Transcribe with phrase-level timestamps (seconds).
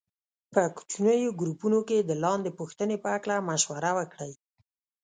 [0.53, 4.31] په کوچنیو ګروپونو کې د لاندې پوښتنې په هکله مشوره وکړئ.